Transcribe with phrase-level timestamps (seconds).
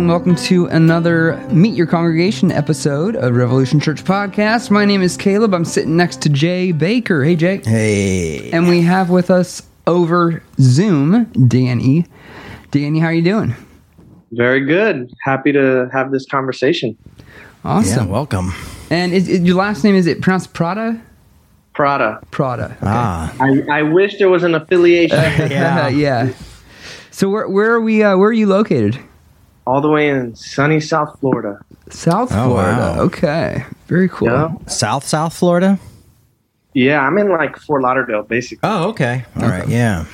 [0.01, 4.71] And welcome to another Meet Your Congregation episode of Revolution Church Podcast.
[4.71, 5.53] My name is Caleb.
[5.53, 7.23] I'm sitting next to Jay Bakker.
[7.23, 7.61] Hey, Jay.
[7.63, 8.49] Hey.
[8.49, 12.07] And we have with us over Zoom Danny.
[12.71, 13.53] Danny, how are you doing?
[14.31, 15.13] Very good.
[15.21, 16.97] Happy to have this conversation.
[17.63, 18.07] Awesome.
[18.07, 18.55] Yeah, welcome.
[18.89, 20.99] And is, is your last name is it pronounced Prada?
[21.75, 22.19] Prada.
[22.31, 22.65] Prada.
[22.65, 22.77] Okay.
[22.81, 23.35] Ah.
[23.39, 25.19] I, I wish there was an affiliation
[25.51, 25.87] yeah.
[25.89, 26.33] yeah.
[27.11, 28.01] So where where are we?
[28.01, 28.99] Uh, where are you located?
[29.71, 31.63] All the way in sunny South Florida.
[31.89, 32.77] South Oh, Florida.
[32.77, 32.99] wow.
[33.03, 33.63] Okay.
[33.87, 34.27] Very cool.
[34.27, 34.49] Yeah.
[34.67, 35.79] South South Florida?
[36.73, 38.59] Yeah, I'm in like Fort Lauderdale, basically.
[38.69, 39.23] Oh, okay.
[39.37, 39.67] All right.
[39.69, 40.05] Yeah.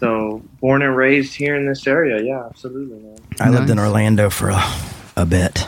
[0.00, 2.20] So born and raised here in this area.
[2.22, 3.18] Yeah, absolutely, man.
[3.40, 4.62] I lived in Orlando for a,
[5.16, 5.66] a bit.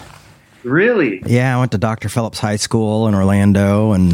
[0.65, 2.09] Really, Yeah, I went to Dr.
[2.09, 4.13] Phillips High School in Orlando and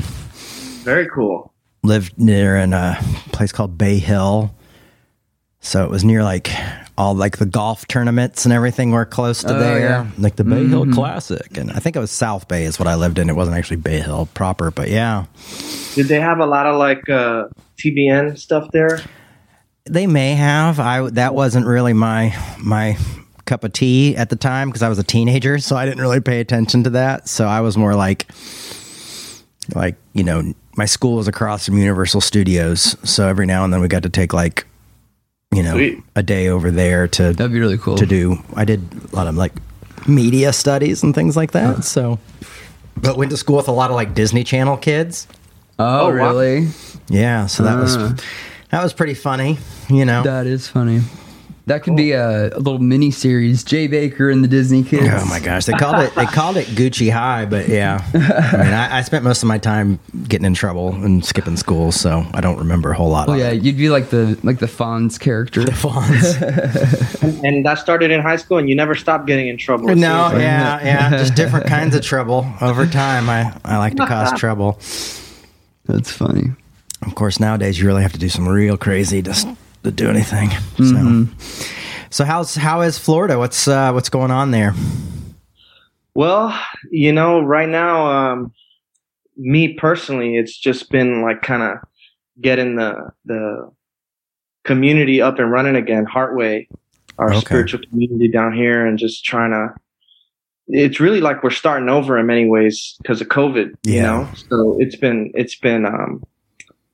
[0.84, 1.52] very cool.
[1.82, 2.98] lived near in a
[3.32, 4.54] place called Bay Hill.
[5.60, 6.48] So it was near like
[6.98, 9.78] all like the golf tournaments and everything were close to Oh, there.
[9.80, 10.06] yeah.
[10.19, 11.56] Like the Bay Hill Classic.
[11.58, 13.28] And I think it was South Bay is what I lived in.
[13.28, 15.27] It wasn't actually Bay Hill proper, but yeah.
[15.94, 17.44] Did they have a lot of like uh,
[17.78, 19.00] TBN stuff there?
[19.84, 20.80] They may have.
[20.80, 22.97] I that wasn't really my my
[23.44, 26.20] cup of tea at the time because I was a teenager, so I didn't really
[26.20, 27.28] pay attention to that.
[27.28, 28.27] So I was more like
[29.75, 33.81] like, you know, my school was across from Universal Studios, so every now and then
[33.81, 34.66] we got to take like
[35.56, 36.03] you know, Sweet.
[36.15, 37.97] a day over there to That'd be really cool.
[37.97, 38.37] to do.
[38.55, 39.53] I did a lot of like
[40.06, 41.83] media studies and things like that.
[41.84, 42.19] So
[42.97, 45.27] but went to school with a lot of like Disney Channel kids.
[45.78, 46.11] Oh, Oh, wow.
[46.11, 46.69] really?
[47.09, 48.15] Yeah, so that was Ah.
[48.71, 49.59] that was pretty funny,
[49.89, 50.22] you know.
[50.22, 51.03] That is funny.
[51.66, 53.65] That could be a, a little mini series.
[53.65, 55.09] Jay Bakker and the Disney oh, Kids.
[55.10, 58.72] Oh my gosh, they called it they called it Gucci High, but yeah, I mean,
[58.72, 62.41] I, I spent most of my time getting in trouble and skipping school, so I
[62.41, 63.28] don't remember a whole lot.
[63.28, 63.65] Oh of yeah, it.
[63.65, 65.65] you'd be like the like the Fonz character.
[65.65, 67.43] The Fonz.
[67.43, 69.91] And that started in high school, and you never stopped getting in trouble.
[69.91, 70.43] it no, seems like.
[70.43, 73.28] yeah, yeah, just different kinds of trouble over time.
[73.28, 74.78] I I like to cause trouble.
[75.87, 76.53] That's funny.
[77.03, 79.48] Of course, nowadays you really have to do some real crazy just
[79.86, 80.50] to do anything.
[80.50, 81.24] Mm-hmm.
[81.38, 81.64] So,
[82.10, 83.38] so how's how is Florida?
[83.38, 84.74] What's uh, what's going on there?
[86.14, 86.58] Well,
[86.91, 88.52] you know, right now, um,
[89.36, 91.78] me personally, it's just been like kind of
[92.41, 93.70] getting the the
[94.64, 96.06] community up and running again.
[96.06, 96.66] Heartway,
[97.18, 97.41] our Okay.
[97.41, 99.74] spiritual community down here, and just trying to.
[100.68, 103.74] It's really like we're starting over in many ways because of COVID.
[103.84, 106.24] You know, so it's been it's been um,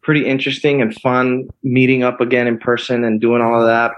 [0.03, 3.93] pretty interesting and fun meeting up again in person and doing all of that.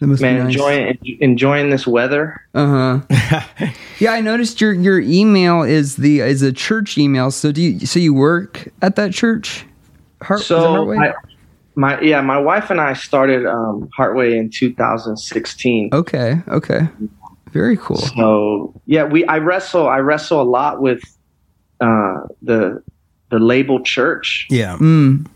[0.00, 0.52] That must Man, be nice.
[0.54, 2.40] enjoying enjoying this weather.
[2.54, 3.68] Uh huh.
[3.98, 7.30] yeah, I noticed your your email is the is a church email.
[7.30, 9.64] So do you so you work at that church?
[10.22, 11.10] Heart, So Heartway?
[11.10, 11.14] I,
[11.76, 15.90] my yeah, my wife and I started um, Heartway in 2016.
[15.92, 16.88] okay, okay,
[17.52, 17.96] very cool.
[17.96, 21.02] So yeah, we I wrestle I wrestle a lot with
[21.80, 22.82] uh, the
[23.30, 25.26] the label church, yeah, Mm,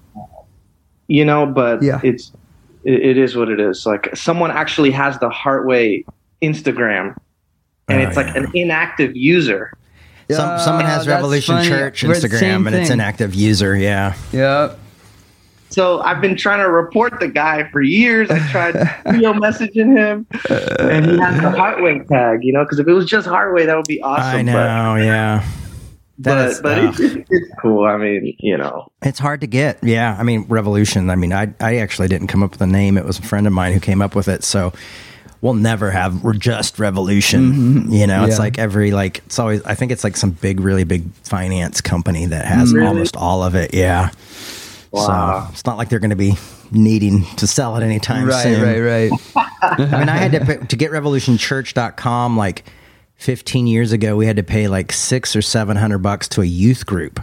[1.09, 2.01] you know, but Yeah.
[2.03, 2.33] it's
[2.85, 3.85] it, it is what it is.
[3.85, 6.05] Like someone actually has the Heartway
[6.43, 7.15] Instagram,
[7.89, 8.43] and Oh, it's like yeah.
[8.43, 9.73] an inactive user.
[10.31, 11.69] Some, Yeah, someone has that's Revolution funny.
[11.69, 13.77] Church We're Instagram and it's an active user.
[13.77, 14.15] Yeah.
[14.33, 14.79] Yep.
[15.71, 18.31] So I've been trying to report the guy for years.
[18.31, 18.73] I tried
[19.07, 20.27] video messaging him,
[20.81, 22.41] and he has the Heartway tag.
[22.43, 24.25] You know, because if it was just Heartway, that would be awesome.
[24.25, 24.97] I but- know.
[24.97, 25.45] yeah.
[26.21, 27.85] That but is- but uh, it's, it's cool.
[27.85, 29.83] I mean, you know, It's hard to get.
[29.83, 30.17] Yeah.
[30.19, 31.09] I mean, Revolution.
[31.11, 32.97] I mean, I, I actually didn't come up with the name.
[32.99, 34.45] It was a friend of mine who came up with it.
[34.45, 34.73] So
[35.41, 37.91] we'll never have, we're just Revolution.
[37.91, 40.85] You know, it's like every, like, it's always, I think it's like some big, really
[40.85, 42.87] big finance company that has Really?
[42.87, 43.73] almost all of it.
[43.73, 44.11] Yeah.
[44.93, 45.45] Wow.
[45.47, 46.35] So it's not like they're going to be
[46.73, 48.63] needing to sell it anytime Right, soon.
[48.63, 49.11] right, right.
[49.35, 49.53] Right.
[49.63, 52.65] I mean, I had to pay, to get revolutionchurch.com like
[53.21, 54.17] 15 years ago.
[54.17, 57.21] We had to pay like six or seven hundred bucks to a youth group.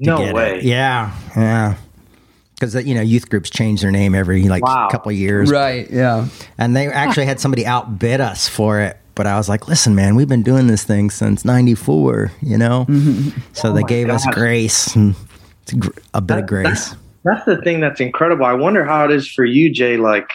[0.00, 0.34] no get it.
[0.34, 0.60] way.
[0.62, 1.76] Yeah, yeah.
[2.54, 4.88] Because you know, youth groups change their name every like Wow.
[4.90, 5.88] couple of years, right.
[5.90, 6.26] Yeah.
[6.58, 8.96] and they actually had somebody outbid us for it.
[9.14, 12.32] But I was like, listen, man, we've been doing this thing since '94.
[12.42, 12.84] You know,
[13.52, 15.14] so they Oh my gave us grace and
[15.72, 16.94] a gr- a bit of That- grace.
[17.24, 18.44] That's the thing that's incredible.
[18.46, 19.96] I wonder how it is for you, Jay.
[19.98, 20.30] Like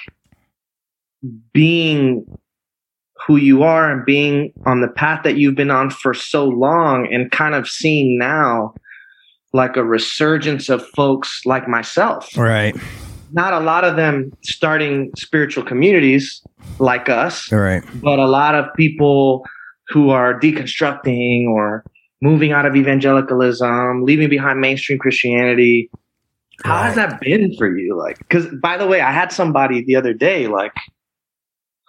[1.53, 2.25] being
[3.27, 7.07] who you are and being on the path that you've been on for so long
[7.11, 8.73] and kind of seeing now
[9.53, 12.35] like a resurgence of folks like myself.
[12.35, 12.75] Right.
[13.31, 16.41] Not a lot of them starting spiritual communities
[16.79, 17.83] like us, Right.
[18.01, 19.45] but a lot of people
[19.89, 21.83] who are deconstructing or
[22.21, 25.89] moving out of evangelicalism, leaving behind mainstream Christianity.
[26.63, 27.97] How has that been for you?
[27.97, 30.71] Like, because by the way, I had somebody the other day, like,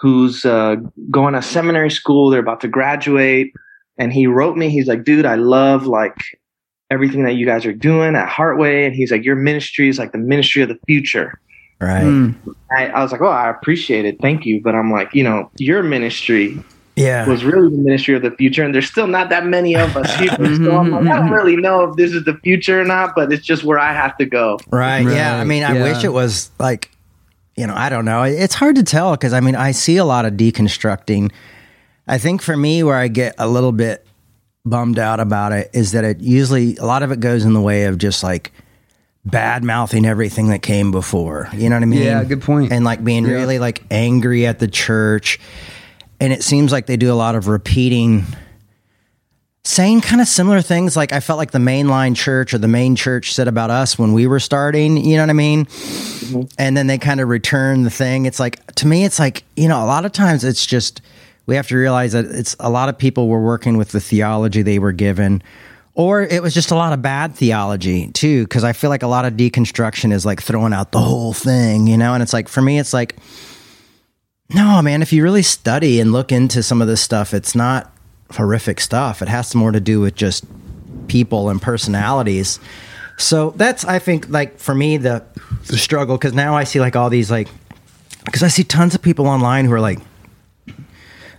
[0.05, 0.77] who's uh,
[1.11, 2.29] going to seminary school.
[2.29, 3.51] They're about to graduate,
[3.97, 4.69] and he wrote me.
[4.69, 6.15] He's like, "Dude, I love like
[6.91, 10.13] everything that you guys are doing at Heartway," and he's like, "Your ministry is like
[10.13, 11.33] the ministry of the future."
[11.81, 12.03] Right.
[12.05, 12.35] Mm.
[12.77, 15.51] I, I was like, "Oh, I appreciate it, thank you," but I'm like, you know,
[15.59, 16.63] your ministry
[16.97, 17.27] Yeah.
[17.27, 20.15] was really the ministry of the future, and there's still not that many of us
[20.17, 20.29] here.
[20.37, 20.43] so
[20.77, 23.47] I'm like, I don't really know if this is the future or not, but it's
[23.47, 24.59] just where I have to go.
[24.71, 25.01] Right.
[25.01, 25.37] Yeah.
[25.37, 25.83] I Right, mean, I yeah.
[25.83, 26.91] wish it was like,
[27.57, 28.23] you know, I don't know.
[28.25, 31.31] It's hard to tell because I mean, I see a lot of deconstructing.
[32.07, 34.07] I think for me, where I get a little bit
[34.65, 37.61] bummed out about it is that it usually, a lot of it goes in the
[37.61, 38.53] way of just like
[39.25, 41.49] bad mouthing everything that came before.
[41.55, 42.03] You know what I mean?
[42.03, 42.73] Yeah, good point.
[42.73, 43.33] And like being Yeah.
[43.33, 45.39] really like angry at the church.
[46.21, 48.25] And it seems like they do a lot of repeating
[49.65, 52.97] saying kind of similar things like I felt like the mainline church or the main
[52.97, 55.65] church said about us when we were starting, you know what I mean?
[55.65, 56.43] Mm-hmm.
[56.59, 58.27] And then they kind of return the thing.
[58.27, 61.01] It's like to me it's like, you know, a lot of times it's just
[61.47, 64.61] we have to realize that it's a lot of people were working with the theology
[64.63, 65.43] they were given
[65.95, 69.09] or it was just a lot of bad theology too because I feel like a
[69.09, 72.13] lot of deconstruction is like throwing out the whole thing, you know?
[72.13, 73.17] And it's like for me it's like
[74.55, 77.94] no, man, if you really study and look into some of this stuff, it's not
[78.33, 79.23] horrific stuff.
[79.23, 80.45] It has more to do with just
[81.09, 82.59] people and personalities.
[83.17, 85.25] So that's I think like for me the
[85.67, 87.49] the struggle cuz now I see like all these like
[88.33, 90.01] cuz I see tons of people online who are like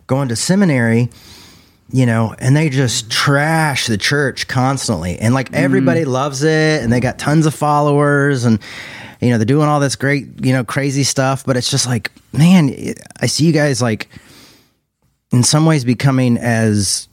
[0.08, 1.10] going to seminary
[1.92, 5.20] you know, and they just trash the church constantly.
[5.20, 5.64] And like mm-hmm.
[5.64, 8.60] everybody loves it and they got tons of followers and
[9.22, 12.12] you know, they're doing all this great, you know, crazy stuff, but it's just like,
[12.34, 14.10] man, I see you guys like
[15.36, 17.08] in some ways becoming as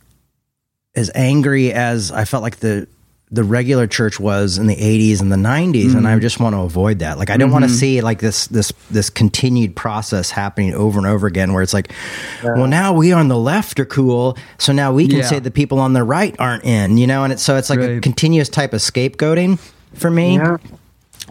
[0.95, 2.87] as angry as I felt like the
[3.31, 6.21] the regular church was in the 80s and the 90s and I mm-hmm.
[6.21, 7.17] just want to avoid that.
[7.17, 7.79] Like I don't want to mm-hmm.
[7.79, 11.93] see like this this this continued process happening over and over again where it's like
[12.45, 15.25] well now we on the left are cool so now we can Yeah.
[15.25, 17.81] say the people on the right aren't in, you know, and it's so it's like
[17.81, 19.59] a continuous type of scapegoating
[19.95, 20.37] for me.
[20.37, 20.59] Yeah.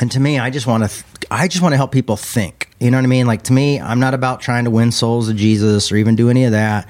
[0.01, 2.69] And to me, I just want to, th- I just want to help people think.
[2.80, 3.27] You know what I mean?
[3.27, 6.30] Like to me, I'm not about trying to win souls to Jesus or even do
[6.30, 6.88] any of that.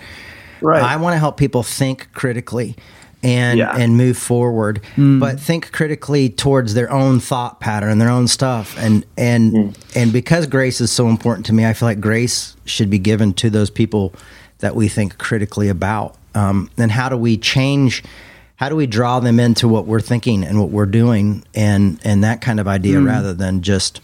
[0.61, 0.81] Right.
[0.81, 2.75] I want to help people think critically
[3.23, 3.75] and Yeah.
[3.75, 9.05] and move forward, but think critically towards their own thought pattern, their own stuff, and
[9.17, 12.97] and and because grace is so important to me, I feel like grace should be
[12.97, 14.13] given to those people
[14.59, 16.15] that we think critically about.
[16.33, 18.03] Um, and how do we change?
[18.61, 22.23] How do we draw them into what we're thinking and what we're doing, and and
[22.23, 24.01] that kind of idea, rather than just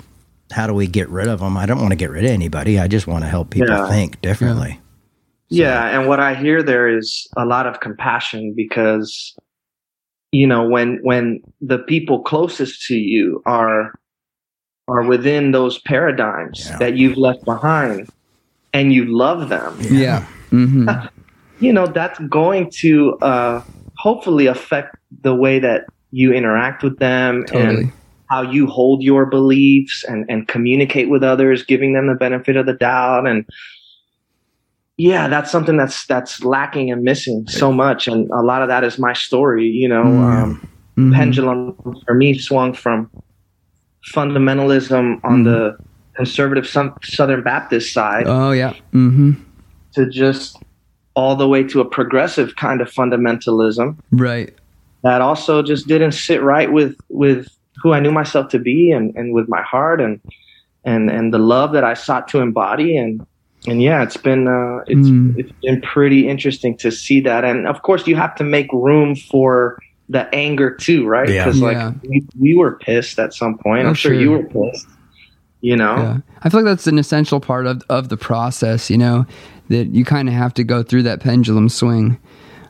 [0.51, 1.55] how do we get rid of them?
[1.55, 2.79] I don't want to get rid of anybody.
[2.79, 3.87] I just want to help people Yeah.
[3.87, 4.79] think differently.
[5.49, 9.35] Yeah, and what I hear there is a lot of compassion because
[10.31, 13.93] you know when when the people closest to you are
[14.87, 16.77] are within those paradigms Yeah.
[16.79, 18.09] that you've left behind
[18.73, 20.25] and you love them, Yeah.
[20.49, 20.89] hmm
[21.59, 23.61] you know that's going to uh,
[23.97, 27.83] hopefully affect the way that you interact with them Totally.
[27.83, 27.93] and
[28.29, 32.65] how you hold your beliefs and, and communicate with others, giving them the benefit of
[32.65, 33.27] the doubt.
[33.27, 33.45] And
[34.97, 38.07] yeah, that's something that's that's lacking and missing so much.
[38.07, 39.65] And a lot of that is my story.
[39.65, 41.13] You know, um, Mhm.
[41.13, 41.75] pendulum
[42.05, 43.09] for me swung from
[44.13, 45.77] fundamentalism on the
[46.15, 48.73] conservative Southern Baptist side Oh yeah.
[48.91, 49.33] hmm
[49.93, 50.57] to just
[51.17, 54.53] all the way to a progressive kind of fundamentalism Right.
[55.03, 57.47] that also just didn't sit right with with
[57.81, 60.21] who I knew myself to be and, and with my heart and
[60.85, 63.25] and and the love that I sought to embody and
[63.67, 65.33] and yeah it's been uh, it's Mm.
[65.39, 69.15] it's been pretty interesting to see that and of course you have to make room
[69.31, 71.67] for the anger too right because Yeah.
[71.69, 74.21] like we, we were pissed at some point Oh, I'm sure, sure.
[74.21, 74.87] you were pissed
[75.67, 76.17] you know Yeah.
[76.43, 79.25] I feel like that's an essential part of, of the process, you know,
[79.69, 82.17] that you kind of have to go through that pendulum swing.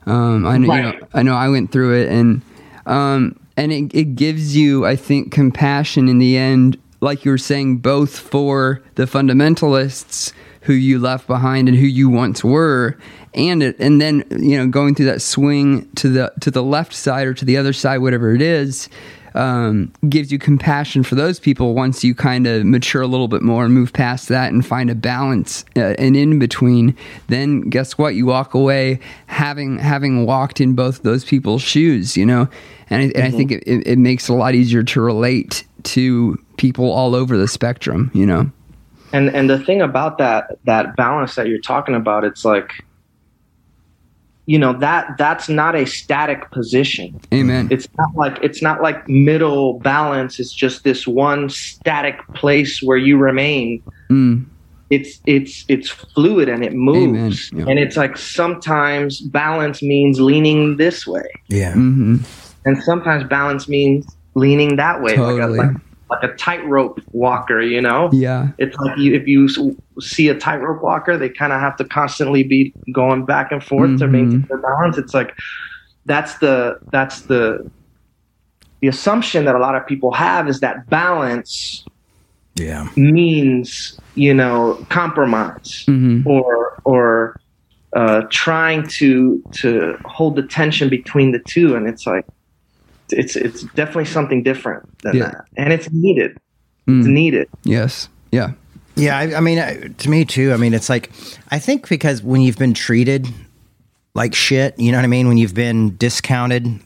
[0.05, 2.41] Um, I know, you know, I know I went through it and,
[2.85, 7.37] um, and it, it gives you, I think, compassion in the end, like you were
[7.37, 12.97] saying, both for the fundamentalists who you left behind and who you once were,
[13.33, 16.93] and it, and then you know going through that swing to the to the left
[16.93, 18.89] side or to the other side, whatever it is,
[19.37, 23.43] um, gives you compassion for those people once you kind of mature a little bit
[23.43, 26.95] more and move past that and find a balance uh, and in between
[27.27, 28.15] then guess what?
[28.15, 32.49] You walk away having having walked in both those people's shoes you know?
[32.89, 35.65] And I, and I think it, it, it makes it a lot easier to relate
[35.83, 38.51] to people all over the spectrum you know?
[39.13, 42.83] And and the thing about that that balance that you're talking about it's like
[44.47, 49.07] you know that that's not a static position amen it's not like it's not like
[49.07, 54.43] middle balance it's just this one static place where you remain mm.
[54.89, 57.67] it's it's it's fluid and it moves Amen.
[57.67, 57.69] Yeah.
[57.69, 61.73] and it's like sometimes balance means leaning this way Yeah.
[61.73, 62.17] hmm
[62.65, 65.57] and sometimes balance means leaning that way Totally.
[65.57, 69.47] like a like, like a tightrope walker you know yeah it's like you, if you
[69.99, 73.97] see a tightrope walker, they kind of have to constantly be going back and forth
[73.99, 74.11] to Mhm.
[74.11, 74.97] maintain their balance.
[74.97, 75.33] It's like
[76.05, 77.69] that's the that's the
[78.81, 81.83] the assumption that a lot of people have is that balance
[82.55, 82.87] Yeah.
[82.95, 87.37] means you know compromise hmm or or
[87.95, 92.25] uh, trying to to hold the tension between the two, and it's like
[93.11, 95.23] it's it's definitely something different than Yeah.
[95.25, 96.37] that, and it's needed.
[96.87, 96.99] Mm.
[96.99, 97.49] It's needed.
[97.63, 98.51] yes yeah
[98.95, 100.53] Yeah, I, I mean, to me too.
[100.53, 101.11] I mean, it's like
[101.51, 103.27] I think because when you've been treated
[104.15, 105.27] like shit, you know what I mean.
[105.27, 106.79] When you've been discounted,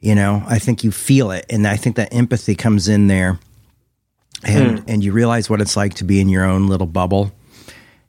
[0.00, 3.38] you know, I think you feel it, and I think that empathy comes in there,
[4.44, 7.32] and and you realize what it's like to be in your own little bubble,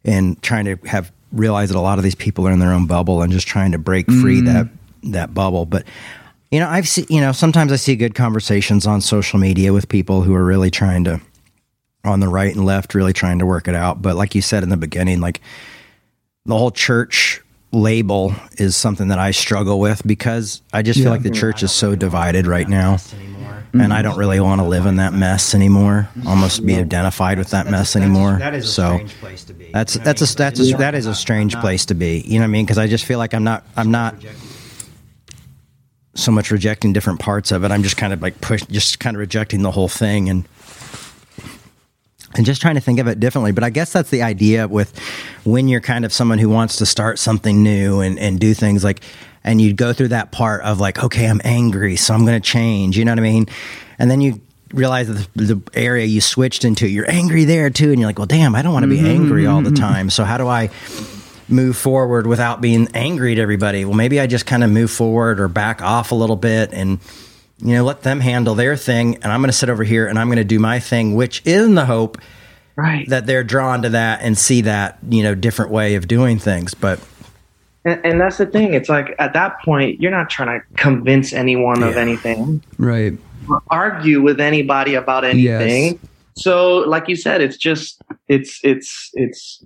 [0.06, 2.88] and trying to have realize that a lot of these people are in their own
[2.88, 4.68] bubble and just trying to break free that
[5.04, 5.84] that bubble, but.
[6.52, 7.06] You know, I've seen.
[7.10, 10.70] You know, sometimes I see good conversations on social media with people who are really
[10.70, 11.22] trying to
[12.04, 14.02] on the right and left really trying to work it out.
[14.02, 15.40] But like you said in the beginning, like
[16.46, 17.42] the whole church
[17.72, 21.72] label is something that I struggle with because I just feel like the church is
[21.72, 22.98] so divided right now.
[23.74, 26.10] And I don't really want to live in that mess anymore.
[26.28, 28.38] Almost be identified with that mess anymore.
[28.40, 29.72] That is a so strange place to be.
[29.72, 30.58] that's You know that's what I a mean?
[30.58, 32.20] that's a, that is a I'm strange place to be.
[32.20, 32.66] You know what I mean?
[32.66, 34.51] Because I just feel like I'm not I'm not rejecting-
[36.14, 37.72] so much rejecting different parts of it.
[37.72, 40.48] I'm just kind of like push, just kind of rejecting the whole thing and
[42.34, 43.52] and just trying to think of it differently.
[43.52, 44.98] But I guess that's the idea with
[45.44, 48.84] when you're kind of someone who wants to start something new and and do things
[48.84, 49.02] like
[49.44, 52.48] and you go through that part of like, okay, I'm angry, so I'm going to
[52.48, 52.98] change.
[52.98, 53.48] You know what I mean?
[53.98, 54.40] And then you
[54.74, 58.20] realize that the, the area you switched into, you're angry there too, and you're like,
[58.20, 59.84] well, damn, I don't want to be mm-hmm, angry all the mm-hmm.
[59.84, 60.10] time.
[60.10, 60.70] So how do I?
[61.50, 63.86] Move forward without being angry at everybody.
[63.86, 67.00] Well, maybe I just kind of move forward or back off a little bit and
[67.60, 70.18] you know let them handle their thing and I'm going to sit over here and
[70.18, 72.18] I'm going to do my thing, which is in the hope
[72.78, 73.08] Right.
[73.10, 76.74] that they're drawn to that and see that, you know, different way of doing things.
[76.74, 77.00] But
[77.84, 78.74] And, and that's the thing.
[78.74, 83.14] It's like at that point, you're not trying to convince anyone of anything, right
[83.50, 86.00] or argue with anybody about anything.
[86.36, 89.64] So, like you said, it's just it's it's it's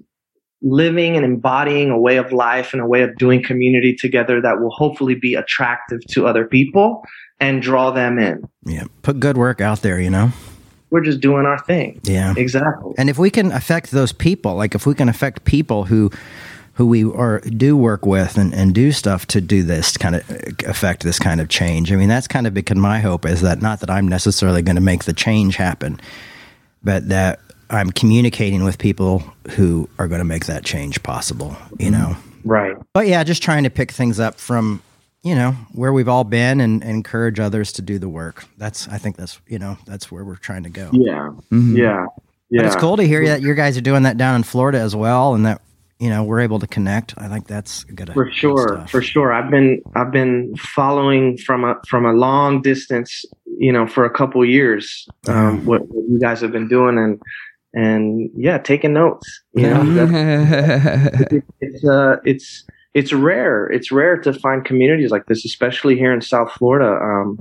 [0.61, 4.59] living and embodying a way of life and a way of doing community together that
[4.59, 7.03] will hopefully be attractive to other people
[7.39, 8.47] and draw them in.
[8.65, 10.31] yeah, put good work out there, you know.
[10.89, 11.99] We're just doing our thing.
[12.03, 12.33] Yeah.
[12.37, 12.93] Exactly.
[12.97, 16.11] And if we can affect those people, like if we can affect people who
[16.75, 20.29] who we are do work with and, and do stuff to do this kind of
[20.67, 21.91] affect this kind of change.
[21.91, 24.75] I mean, that's kind of become my hope is that not that I'm necessarily going
[24.75, 25.99] to make the change happen,
[26.83, 27.39] but that
[27.75, 32.15] I'm communicating with people who are going to make that change possible, you know.
[32.43, 32.75] Right.
[32.93, 34.81] But yeah, just trying to pick things up from,
[35.23, 38.45] you know, where we've all been and, and encourage others to do the work.
[38.57, 40.89] That's I think that's, you know, that's where we're trying to go.
[40.93, 41.29] Yeah.
[41.51, 41.77] Mhm.
[41.77, 42.05] Yeah.
[42.49, 42.61] Yeah.
[42.61, 44.95] But it's cool to hear that you guys are doing that down in Florida as
[44.95, 45.61] well, and that
[45.97, 47.13] you know we're able to connect.
[47.17, 48.13] I think that's good.
[48.13, 48.91] for sure stuff.
[48.91, 53.23] for sure i've been i've been following from a from a long distance
[53.57, 57.21] you know for a couple years um what, what you guys have been doing and
[57.75, 62.63] and yeah taking notes you know That's- it's uh it's
[62.93, 67.37] it's rare it's rare to find communities like this especially here in south florida um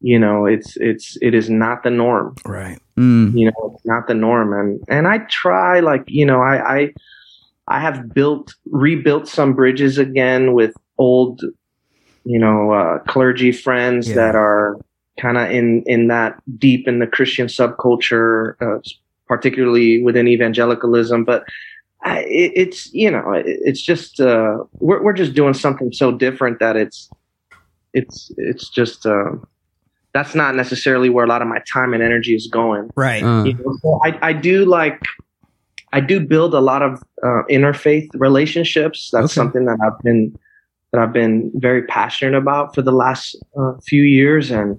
[0.00, 2.78] you know it's it's it is not the norm Right.
[2.98, 3.38] Mm.
[3.38, 6.92] you know it's not the norm and and i try like you know i i
[7.68, 11.40] i have built rebuilt some bridges again with old
[12.24, 14.16] you know uh clergy friends Yeah.
[14.16, 14.76] that are
[15.20, 18.80] kind of in in that deep in the christian subculture uh,
[19.26, 21.44] particularly within evangelicalism but
[22.04, 26.58] it, it's you know it, it's just uh we're, we're just doing something so different
[26.60, 27.10] that it's
[27.94, 29.32] it's it's just uh
[30.12, 33.22] that's not necessarily where a lot of my time and energy is going Right.
[33.22, 35.02] Uh, you know, so I, I do like
[35.92, 39.10] I do build a lot of uh, interfaith relationships.
[39.12, 39.34] That's Okay.
[39.34, 40.36] something that I've been
[40.92, 44.78] that I've been very passionate about for the last uh, few years, and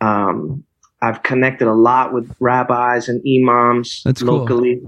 [0.00, 0.64] um,
[1.02, 4.38] I've connected a lot with rabbis and imams That's cool.
[4.38, 4.82] locally,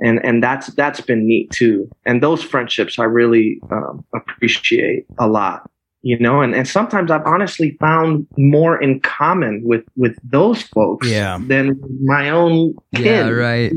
[0.00, 1.88] and and that's that's been neat too.
[2.06, 5.68] And those friendships I really um, appreciate a lot,
[6.02, 6.40] you know.
[6.40, 11.38] And and sometimes I've honestly found more in common with with those folks Yeah.
[11.46, 13.04] than my own kin.
[13.04, 13.72] Yeah, right.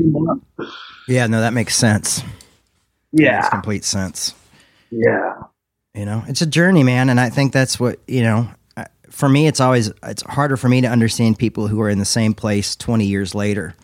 [1.06, 2.22] Yeah, no, that makes sense.
[3.12, 4.34] Makes Yeah, complete sense.
[4.90, 5.32] yeah,
[5.94, 8.48] You know, it's a journey, man, and I think that's what you know.
[9.18, 11.98] I- For me, it's always it's harder for me to understand people who are in
[11.98, 13.74] the same place twenty years later.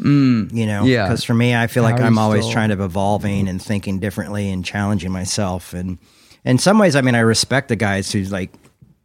[0.00, 1.04] Mm, You know, Yeah.
[1.04, 4.00] Because for me, I feel like How I'm always still- trying to evolving and thinking
[4.00, 5.72] differently and challenging myself.
[5.72, 5.98] And
[6.44, 8.50] in some ways, I mean, I respect the guys who's like,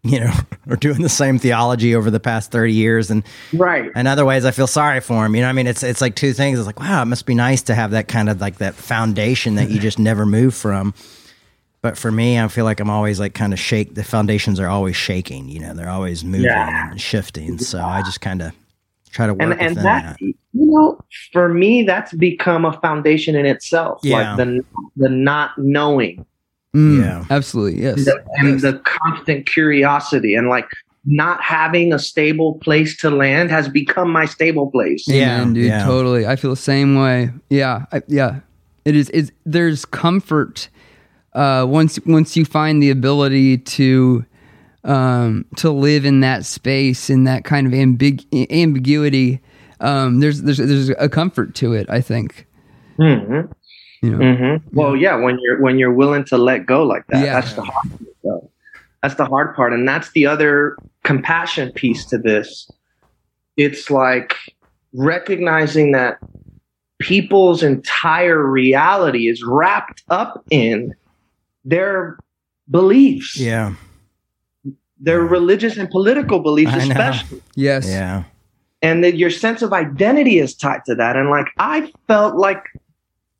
[0.01, 0.33] you know,
[0.69, 3.21] are doing the same theology over the past thirty years, and
[3.53, 3.91] right.
[3.95, 5.35] And other ways, I feel sorry for him.
[5.35, 6.57] You know, what I mean, it's it's like two things.
[6.57, 9.55] It's like, wow, it must be nice to have that kind of like that foundation
[9.55, 10.93] that you just never move from.
[11.81, 13.95] But for me, I feel like I'm always like kind of shake.
[13.95, 15.47] The foundations are always shaking.
[15.47, 16.91] You know, they're always moving Yeah.
[16.91, 17.57] and shifting.
[17.57, 18.51] So I just kind of
[19.11, 19.83] try to work and and that,
[20.19, 20.21] that.
[20.21, 20.99] you know
[21.33, 24.35] for me that's become a foundation in itself Yeah.
[24.35, 24.63] like the
[24.97, 26.23] the not knowing
[26.75, 27.25] mm, Yeah.
[27.31, 27.81] absolutely.
[27.81, 28.05] Yes.
[28.05, 28.61] the, and Yes.
[28.61, 30.67] the constant curiosity and like
[31.05, 35.65] not having a stable place to land has become my stable place Yeah, Amen, dude.
[35.65, 35.85] yeah.
[35.85, 36.27] Totally.
[36.27, 37.31] I feel the same way.
[37.49, 37.85] Yeah.
[37.91, 38.41] I, yeah.
[38.85, 39.09] It is.
[39.09, 40.69] Is there's comfort
[41.33, 44.25] uh, once once you find the ability to
[44.83, 49.41] um, to live in that space in that kind of ambig- ambiguity.
[49.79, 51.89] Um, there's there's there's a comfort to it.
[51.89, 52.47] I think.
[52.97, 53.41] hmm
[54.01, 54.35] You know.
[54.35, 57.33] hmm well yeah when you're when you're willing to let go like that Yeah.
[57.39, 58.51] that's the hard part though.
[59.01, 62.69] that's the hard part and that's the other compassion piece to this
[63.57, 64.35] it's like
[64.93, 66.17] recognizing that
[66.99, 70.93] people's entire reality is wrapped up in
[71.65, 72.17] their
[72.69, 73.37] beliefs.
[73.37, 73.73] Yeah,
[74.99, 76.81] their religious and political beliefs I know.
[76.91, 77.41] especially.
[77.55, 77.87] Yes.
[77.87, 78.23] yeah,
[78.81, 81.15] and that your sense of identity is tied to that.
[81.15, 82.63] And like i felt like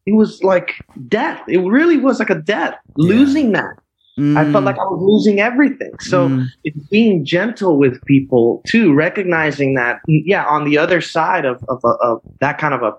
[0.05, 0.73] it was like
[1.07, 1.41] death.
[1.47, 2.75] It really was like a death.
[2.95, 3.75] Losing that.
[4.17, 5.91] I felt Mm, like i was losing everything.
[6.01, 11.45] So mm, it's being gentle with people too recognizing that yeah on the other side
[11.45, 12.93] of, of, of that kind of a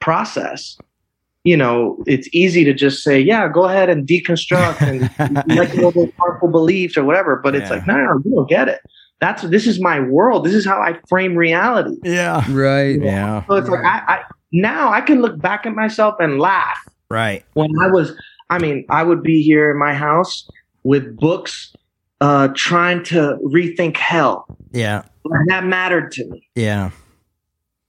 [0.00, 0.76] process
[1.48, 4.96] you know it's easy to just say yeah go ahead and deconstruct and
[5.58, 7.76] let go of those harmful beliefs or whatever but it's Yeah.
[7.76, 8.80] like no no no you don't get it
[9.20, 13.00] that's this is my world this is how i frame reality yeah, right.
[13.00, 13.44] yeah.
[13.46, 14.18] so it's like I, I
[14.52, 16.78] now I can look back at myself and laugh.
[17.10, 17.44] Right.
[17.54, 18.12] When I was,
[18.48, 20.48] I mean, I would be here in my house
[20.84, 21.74] with books,
[22.22, 24.46] uh, trying to rethink hell.
[24.72, 26.48] Yeah, And that mattered to me.
[26.54, 26.90] yeah,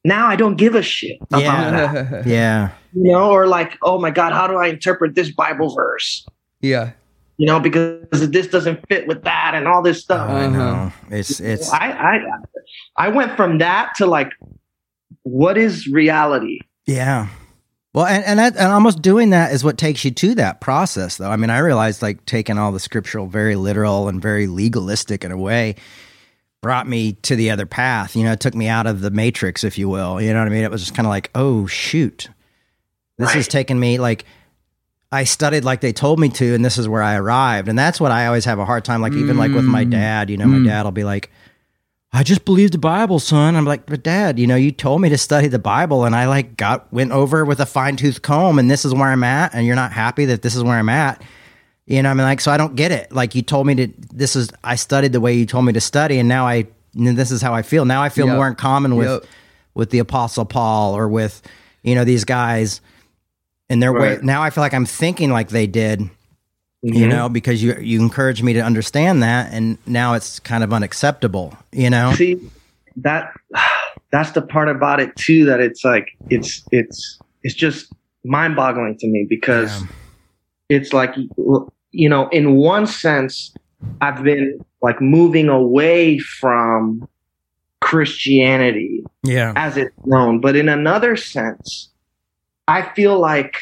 [0.06, 1.72] Now I don't give a shit about Yeah.
[2.04, 2.26] that.
[2.28, 6.26] yeah, You know, or like, oh my God, how do I interpret this Bible verse?
[6.62, 6.92] yeah.
[7.38, 10.30] You know, because this doesn't fit with that and all this stuff.
[10.30, 10.92] I know.
[11.10, 12.20] It's it's I, I
[12.98, 14.34] I went from that to like,
[15.24, 16.60] what is reality?
[16.86, 17.30] Yeah.
[17.94, 21.16] Well, and and, that, and almost doing that is what takes you to that process,
[21.16, 21.30] though.
[21.32, 25.32] I mean, I realized like taking all the scriptural, very literal and very legalistic in
[25.32, 25.76] a way,
[26.62, 28.16] brought me to the other path.
[28.16, 30.22] You know, it took me out of the matrix, if you will.
[30.22, 30.64] You know what I mean?
[30.64, 32.30] It was just kind of like, oh shoot,
[33.18, 33.52] this has Right.
[33.52, 34.26] taken me like.
[35.12, 37.68] I studied like they told me to, and this is where I arrived.
[37.68, 39.02] And that's what I always have a hard time.
[39.02, 39.90] Like even like with my Mm.
[39.90, 40.66] dad, you know, my Mm.
[40.66, 41.32] dad will be like,
[42.14, 43.56] I just believe the Bible, son.
[43.56, 46.28] I'm like, but dad, you know, you told me to study the Bible and I
[46.28, 49.56] like got went over with a fine tooth comb and this is where I'm at
[49.56, 51.24] and you're not happy that this is where I'm at.
[51.90, 53.12] You know, I mean like so I don't get it.
[53.12, 55.82] Like you told me to this is I studied the way you told me to
[55.82, 57.84] study and now I and this is how I feel.
[57.84, 58.36] Now I feel Yep.
[58.36, 59.24] more in common with Yep.
[59.74, 61.42] with the apostle Paul or with
[61.84, 62.80] you know these guys
[63.72, 66.02] and their way now I feel like I'm thinking like they did
[66.82, 67.10] you Mhm.
[67.10, 71.58] know, because you you encourage me to understand that, and now it's kind of unacceptable,
[71.74, 72.14] you know.
[72.14, 72.40] See
[72.96, 73.34] that
[74.12, 77.92] that's the part about it too that it's like it's it's it's just
[78.24, 79.88] mind boggling to me because Yeah.
[80.78, 81.14] it's like
[81.92, 83.54] you know in one sense
[84.02, 87.08] I've been like moving away from
[87.82, 91.90] Christianity Yeah, as it's known, but in another sense,
[92.68, 93.56] I feel like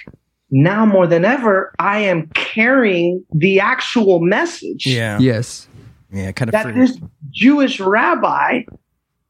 [0.52, 5.68] now more than ever I am carrying the actual message yeah, Yes.
[6.12, 6.98] yeah, kind of that free- this
[7.32, 8.64] Jewish rabbi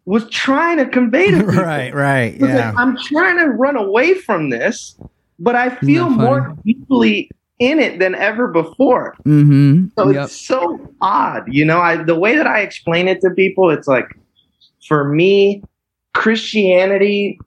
[0.05, 1.53] was trying to convey to people.
[1.63, 4.97] right, right, It's like, yeah, I'm trying to run away from this,
[5.37, 9.15] but I feel more deeply in it than ever before.
[9.25, 9.87] Mm-hmm.
[9.97, 10.25] So yep.
[10.25, 11.79] it's so odd, you know.
[11.79, 14.05] I the way that I explain it to people, it's like
[14.87, 15.63] for me,
[16.13, 17.39] Christianity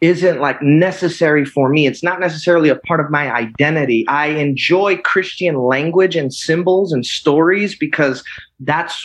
[0.00, 1.86] isn't like necessary for me.
[1.86, 4.06] It's not necessarily a part of my identity.
[4.06, 8.22] I enjoy Christian language and symbols and stories because
[8.60, 9.04] that's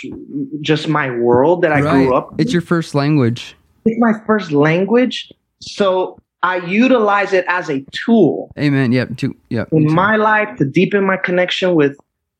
[0.62, 2.34] just my world that I grew up.
[2.34, 2.41] In.
[2.41, 3.56] It's your first language.
[3.86, 5.32] It's my first language.
[5.62, 8.51] So I utilize it as a tool.
[8.60, 8.91] Amen.
[8.91, 9.17] Yep.
[9.17, 9.69] To, yep.
[9.71, 11.97] In my life to deepen my connection with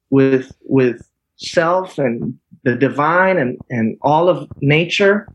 [0.10, 1.02] with with
[1.38, 5.28] self and the divine and, and all of nature.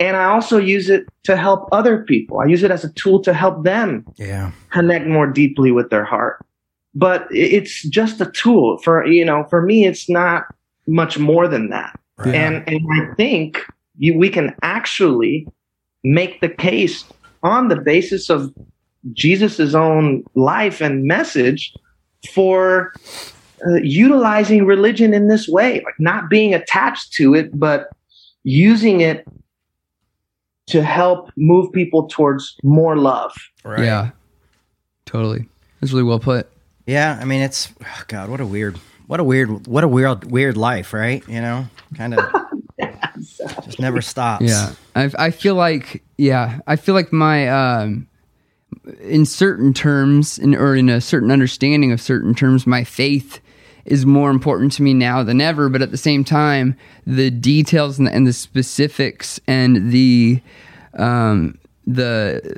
[0.00, 2.40] And I also use it to help other people.
[2.40, 4.50] I use it as a tool to help them Yeah.
[4.70, 6.44] connect more deeply with their heart.
[6.94, 10.44] But it's just a tool for, you know, for me, it's not
[10.86, 11.98] much more than that.
[12.18, 12.34] Right.
[12.34, 13.64] And, and I think
[13.98, 15.46] you, we can actually
[16.04, 17.04] make the case
[17.44, 18.52] on the basis of
[19.12, 21.72] Jesus's own life and message
[22.32, 22.92] for
[23.66, 27.90] uh, utilizing religion in this way, like not being attached to it, but
[28.42, 29.26] using it
[30.66, 33.32] to help move people towards more love.
[33.62, 33.84] Right.
[33.84, 34.10] Yeah.
[35.04, 35.46] Totally.
[35.80, 36.50] That's really well put.
[36.86, 40.30] Yeah, I mean it's oh God, what a weird what a weird what a weird
[40.30, 41.26] weird life, right?
[41.28, 41.66] You know?
[41.96, 42.32] Kind of
[43.64, 44.44] just never stops.
[44.44, 48.06] Yeah, I, I feel like yeah, I feel like my um,
[49.00, 53.40] in certain terms, in, or in a certain understanding of certain terms, my faith
[53.84, 55.68] is more important to me now than ever.
[55.68, 56.76] But at the same time,
[57.06, 60.40] the details and the, and the specifics and the
[60.98, 62.56] um, the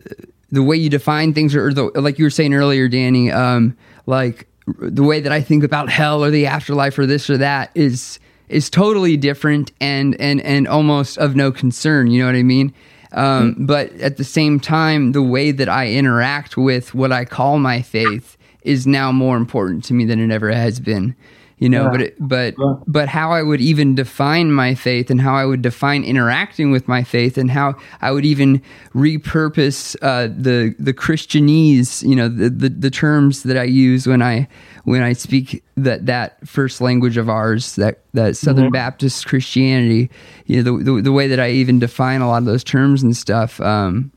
[0.51, 4.46] the way you define things, or the like you were saying earlier, Danny, um, like
[4.66, 8.18] the way that I think about hell or the afterlife or this or that is
[8.49, 12.11] is totally different and and and almost of no concern.
[12.11, 12.73] You know what I mean?
[13.13, 17.59] Um, But at the same time, the way that I interact with what I call
[17.59, 21.15] my faith is now more important to me than it ever has been.
[21.59, 21.90] You know, Yeah.
[21.90, 22.75] but it, but Yeah.
[22.87, 26.87] but how I would even define my faith and how I would define interacting with
[26.87, 28.61] my faith and how I would even
[28.95, 34.21] repurpose uh, the the Christianese, you know, the, the the terms that I use when
[34.21, 34.49] I
[34.85, 40.11] when I speak that that first language of ours, that that Southern Baptist Christianity,
[40.45, 43.03] you know, the, the the way that I even define a lot of those terms
[43.03, 44.12] and stuff um,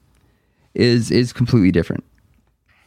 [0.76, 2.04] is is completely different.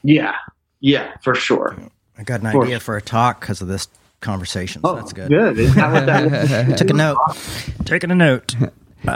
[0.03, 0.35] Yeah.
[0.81, 1.77] Yeah, for sure.
[2.19, 2.67] I got an course.
[2.67, 3.89] idea for a talk because of this
[4.23, 4.83] conversation.
[4.83, 5.29] So that's good.
[5.29, 5.59] Good.
[5.59, 7.19] Is that Took a note.
[7.85, 8.55] Taking a note.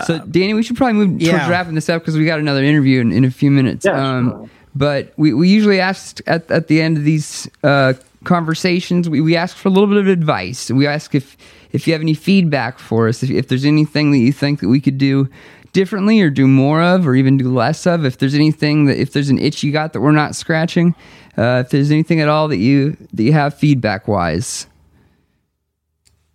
[0.05, 1.49] so, Danny, we should probably move towards yeah.
[1.49, 3.85] wrapping this up because we got another interview in, in a few minutes.
[3.85, 4.51] Yeah, um, sure.
[4.75, 9.35] But we, we usually ask at, at the end of these uh, conversations, we, we
[9.35, 10.71] ask for a little bit of advice.
[10.71, 11.37] We ask if,
[11.73, 14.69] if you have any feedback for us, if, if there's anything that you think that
[14.69, 15.31] we could do
[15.73, 19.12] differently or do more of or even do less of, if there's anything that, if
[19.12, 20.95] there's an itch you got that we're not scratching,
[21.38, 24.66] uh, if there's anything at all that you, that you have feedback wise.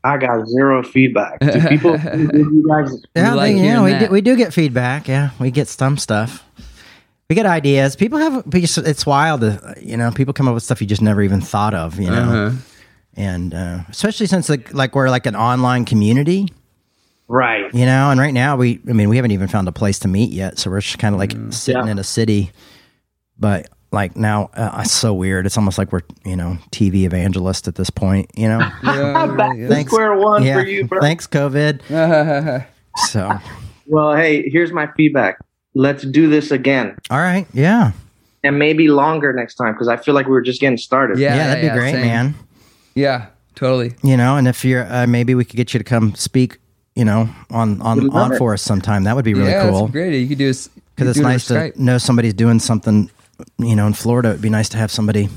[0.03, 1.39] I got zero feedback.
[1.39, 3.99] Do people give you guys Yeah, like they- yeah, we that.
[4.07, 5.07] do, we do get feedback.
[5.07, 6.43] Yeah, we get some stuff.
[7.29, 7.95] We get ideas.
[7.95, 8.49] People have.
[8.49, 9.41] because It's wild.
[9.81, 11.99] You know, people come up with stuff you just never even thought of.
[11.99, 12.57] You know, Uh-huh.
[13.15, 16.47] and uh, especially since like like we're like an online community.
[17.27, 17.73] right?
[17.73, 18.81] You know, and right now we.
[18.89, 21.15] I mean, we haven't even found a place to meet yet, so we're just kind
[21.15, 21.91] of like sitting Yeah.
[21.91, 22.51] in a city.
[23.39, 25.45] But like now, uh, it's so weird.
[25.45, 28.31] It's almost like we're you know TV evangelist at this point.
[28.35, 28.59] You know.
[28.83, 29.91] Back to Thanks.
[29.91, 30.55] square one yeah.
[30.55, 31.01] for you, bro.
[31.01, 32.65] Thanks, COVID.
[33.07, 33.39] So,
[33.87, 35.39] Well, hey, here's my feedback.
[35.73, 37.93] Let's do this again, all right, yeah,
[38.43, 41.17] and maybe longer next time because I feel like we were just getting started.
[41.17, 41.35] Yeah.
[41.35, 42.01] yeah, that'd be great, same.
[42.05, 42.35] man.
[42.93, 43.93] Yeah, totally.
[44.03, 46.57] You know, and if you're, uh, maybe we could get you to come speak.
[46.95, 48.37] You know, on on on it.
[48.37, 49.05] for us sometime.
[49.05, 49.83] That would be really yeah, cool.
[49.83, 50.19] that's great.
[50.19, 53.09] You could do this because it's nice to know somebody's doing something
[53.57, 55.29] you know in florida it'd be nice to have somebody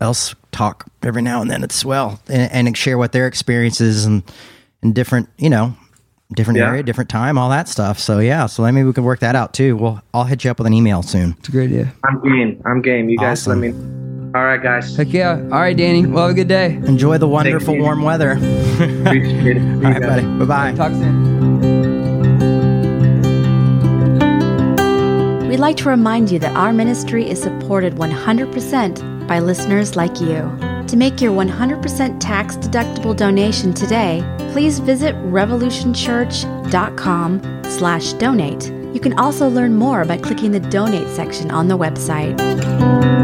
[0.00, 4.22] else talk every now and then as well and, and share what their experiences and
[4.82, 5.74] in different you know
[6.34, 6.68] different Yeah.
[6.68, 9.54] area different time all that stuff so yeah so maybe we can work that out
[9.54, 11.92] too well i'll hit you up with an email soon It's a great idea.
[12.04, 12.62] I'm game.
[12.66, 13.08] I'm game.
[13.08, 13.60] You guys Awesome.
[13.60, 14.00] let me.
[14.34, 14.96] All right, guys.
[14.96, 15.34] Heck yeah.
[15.52, 16.04] All right, Danny.
[16.06, 16.74] Well, have a good day.
[16.74, 19.62] enjoy the wonderful warm weather Appreciate it.
[19.62, 20.22] All right guys.
[20.24, 21.33] buddy bye-bye Talk soon.
[25.64, 30.54] Like to remind you that our ministry is supported 100% by listeners like you.
[30.88, 34.22] To make your 100% tax deductible donation today,
[34.52, 38.70] please visit revolutionchurch.com slash donate.
[38.92, 43.23] You can also learn more by clicking the donate section on the website.